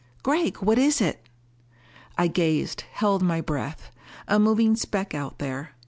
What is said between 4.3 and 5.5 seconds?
moving speck out